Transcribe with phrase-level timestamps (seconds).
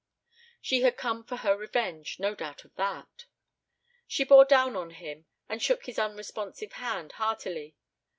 [0.63, 2.19] She had come for her revenge.
[2.19, 3.25] No doubt of that.
[4.07, 7.75] She bore down on him, and shook his unresponsive hand heartily.